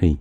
[0.00, 0.16] 嘿，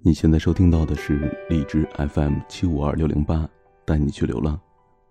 [0.00, 3.48] 你现在收听到的是荔枝 FM 七五二六零八，
[3.86, 4.60] 带你去流浪，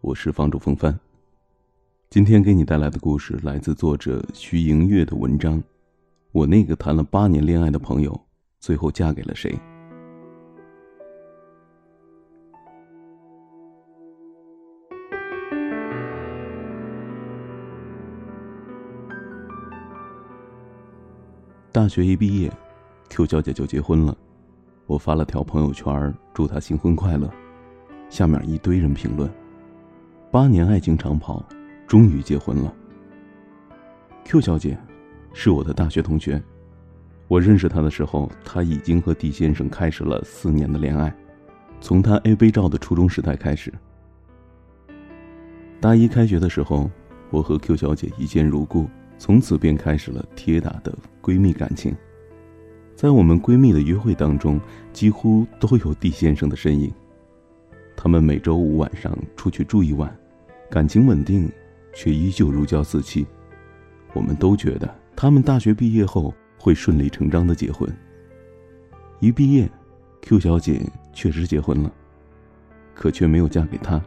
[0.02, 0.96] 我是房主风帆。
[2.08, 5.60] 今天给你带来的故事来自作者徐莹月的文章。
[6.32, 8.16] 我那个谈了八年恋爱的朋友，
[8.60, 9.58] 最后嫁给了谁？
[21.72, 22.52] 大学一毕业。
[23.10, 24.16] Q 小姐就结婚了，
[24.86, 27.30] 我发了条朋友圈祝她新婚快乐，
[28.08, 29.30] 下面一堆人评论：
[30.32, 31.44] 八年爱情长跑，
[31.88, 32.74] 终于结婚了。
[34.24, 34.78] Q 小姐
[35.34, 36.42] 是我的大学同学，
[37.28, 41.14] 我认识她的时候，她已经和 D 先生开始了四年的恋爱，
[41.82, 43.74] 从她 A 杯照的初中时代开始。
[45.82, 46.90] 大一开学的时候，
[47.32, 51.96] 我和 Q 小姐一见如故，从此便开始了铁打的闺蜜感情。
[53.00, 54.60] 在我们闺蜜的约会当中，
[54.92, 56.92] 几乎都有 D 先生的身影。
[57.96, 60.14] 他们每周五晚上出去住一晚，
[60.70, 61.50] 感情稳定，
[61.94, 63.26] 却依旧如胶似漆。
[64.12, 67.90] 我们都觉得他们大学毕业后会顺理成章的结婚。
[69.22, 69.72] 一毕业
[70.22, 70.82] ，Q 小姐
[71.14, 71.90] 确实结婚了，
[72.94, 74.04] 可却没有嫁给他。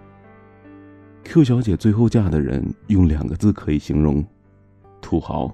[1.24, 4.22] Q 小姐最后嫁的人用两个字可以形容：
[5.00, 5.50] 土豪。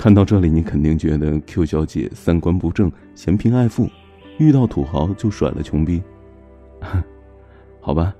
[0.00, 3.86] 看到这里，你肯定觉得 Q 小姐三观不正、嫌贫爱富，
[4.38, 6.02] 遇到土豪就甩了穷逼。
[7.82, 8.14] 好吧，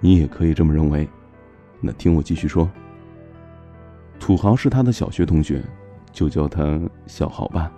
[0.00, 1.06] 你也可以这么认为。
[1.82, 2.66] 那听我继续说。
[4.18, 5.62] 土豪是他的小学同学，
[6.12, 7.70] 就叫他小豪吧。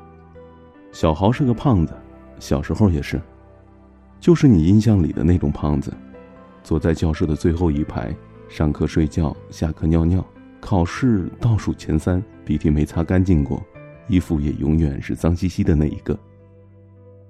[0.93, 1.93] 小豪是个胖子，
[2.39, 3.21] 小时候也是，
[4.21, 5.93] 就是你印象里的那种胖子，
[6.63, 8.15] 坐在教室的最后一排，
[8.49, 10.25] 上课睡觉，下课尿尿。
[10.61, 13.65] 考试倒数前三，鼻涕没擦干净过，
[14.09, 16.19] 衣服也永远是脏兮兮的那一个。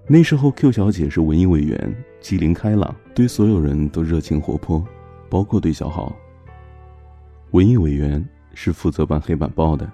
[0.06, 4.86] 那时候，Q 小姐是文艺委员，机灵开朗，对所有人都热情活泼，
[5.30, 6.14] 包括对小豪。
[7.52, 8.22] 文艺委员
[8.52, 9.90] 是负责办黑板报的，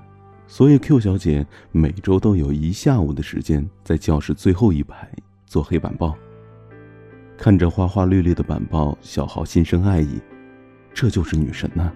[0.47, 5.09] 所以 Q 小姐每周都有一下午的时间在教室最后一排
[5.47, 6.17] 做黑板报。
[7.37, 10.21] 看着花花绿绿的板报，小豪心生爱意，
[10.93, 11.93] 这就是女神呐。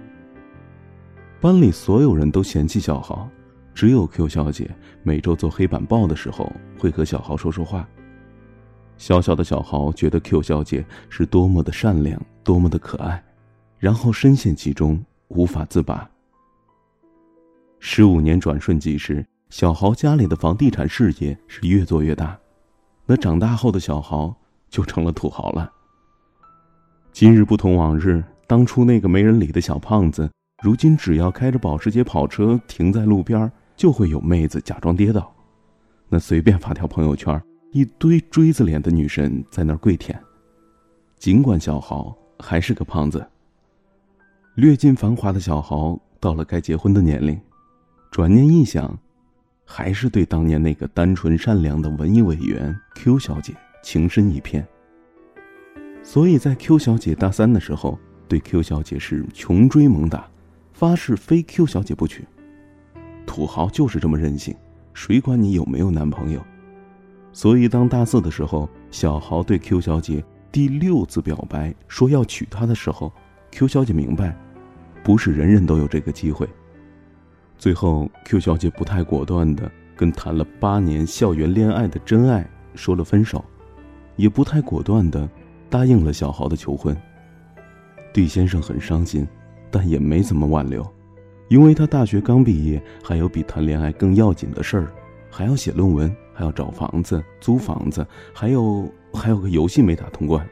[1.44, 3.28] 班里所有人都嫌弃小豪，
[3.74, 7.86] 只有 Q 小姐每周做黑板报的时候会和小豪说说话。
[8.96, 13.22] 小小的小豪觉得 Q 小姐是多么的善良，多么的可爱，
[13.78, 16.08] 然后深陷其中无法自拔。
[17.78, 22.38] 十五年转瞬即逝，小豪家里的房地产事业是越做越大，
[23.04, 24.34] 那长大后的小豪
[24.70, 25.70] 就成了土豪了。
[27.12, 30.30] 今日不同往日，当初那个没人理的小胖子。
[30.64, 35.30] 如今只要开着保时捷跑车停在路边，就会有妹子假装跌倒，
[36.08, 37.38] 那随便发条朋友圈，
[37.70, 40.18] 一堆锥子脸的女神在那儿跪舔。
[41.18, 43.22] 尽管小豪还是个胖子，
[44.54, 47.38] 略尽繁华的小豪到了该结婚的年龄，
[48.10, 48.98] 转念一想，
[49.66, 54.66] 还是对当年那个单纯善良的文艺委员 Q 小姐情深一片。
[56.02, 60.26] 所以在 Q 小姐大三的时候，对 Q 小姐是穷追猛打。
[60.74, 62.26] 发誓非 Q 小姐不娶。
[63.24, 64.54] 土豪就是这么任性，
[64.92, 66.44] 谁管你有没有男朋友？
[67.32, 73.12] 所以当大四的时候，小豪对 Q 小姐第六次表白，说要娶她的时候
[73.52, 74.36] ，Q 小姐明白，
[75.02, 76.48] 不是人人都有这个机会。
[77.56, 83.44] 最后，Q 小姐不太果断的跟谈了八年校园恋爱的真爱说了分手，
[84.16, 85.28] 也不太果断的
[85.70, 86.96] 答应了小豪的求婚。
[88.12, 89.26] D 先生很伤心。
[89.74, 90.86] 但也没怎么挽留，
[91.48, 94.92] 因为他大学刚毕业，还有比谈恋爱更要紧的事儿，
[95.28, 100.48] 还要写论文，还要找房子、租房子，还有还有个游戏没打通关。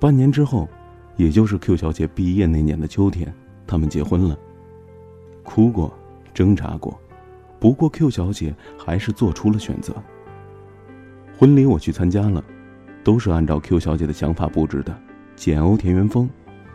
[0.00, 0.68] 半年之后，
[1.14, 3.32] 也就是 Q 小姐毕业那年的秋天，
[3.64, 4.36] 他们结婚了。
[5.44, 5.96] 哭过，
[6.34, 6.98] 挣扎过，
[7.60, 9.94] 不过 Q 小姐还是做出了选择。
[11.38, 12.44] 婚礼我去参加了，
[13.04, 15.05] 都是按照 Q 小姐的想法布置的。
[15.36, 16.28] 简欧田园风，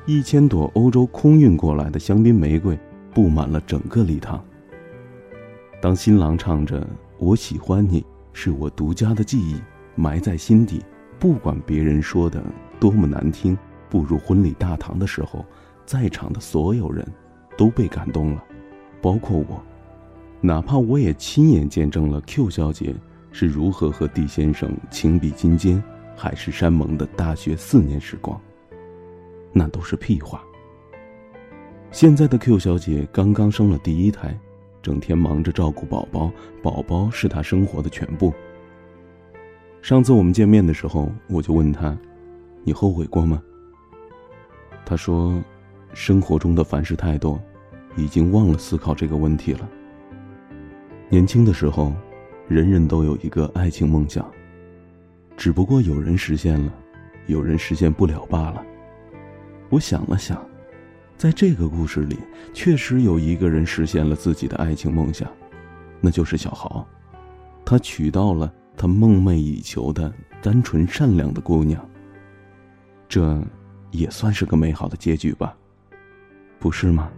[0.06, 2.78] 一千朵欧洲空运过来的香槟玫瑰
[3.12, 4.42] 布满了整个礼堂。
[5.82, 6.88] 当新郎唱着
[7.18, 9.60] “我喜欢你，是我独家的记忆，
[9.96, 10.80] 埋在心底，
[11.20, 12.42] 不管别人说的
[12.80, 13.58] 多么难听”，
[13.90, 15.44] 步入婚礼大堂的时候，
[15.84, 17.06] 在场的所有人
[17.58, 18.44] 都被感动了，
[19.02, 19.60] 包括我，
[20.40, 22.94] 哪怕我也亲眼见证了 Q 小姐
[23.32, 25.84] 是如何和 D 先生情比金坚、
[26.16, 28.40] 海誓山盟的大学四年时光。
[29.54, 30.44] 那都是屁话。
[31.92, 34.38] 现在的 Q 小姐刚刚生了第一胎，
[34.82, 36.32] 整天忙着照顾宝宝，
[36.64, 38.34] 宝宝是她生活的全部。
[39.82, 41.98] 上次我们见面的时候，我就问她
[42.64, 43.42] ：“你后悔过吗？”
[44.86, 45.42] 他说
[45.94, 47.42] ：“生活中的凡事太多，
[47.98, 49.70] 已经忘了思考这个问题了。”
[51.10, 51.94] 年轻的时候，
[52.48, 54.30] 人人都有一个爱情梦想，
[55.36, 56.74] 只不过有人实现了，
[57.28, 58.66] 有人实现不了罢了。
[59.72, 60.40] 我想了想。
[61.18, 62.18] 在这个故事里，
[62.52, 65.32] 确实有一个人实现了自己的爱情梦想，
[66.00, 66.88] 那就是小豪。
[67.64, 71.88] 他娶到了他梦寐以求的单纯善良的姑娘。
[73.08, 73.40] 这，
[73.92, 75.56] 也算是个美好的结局吧，
[76.60, 77.12] 不是吗？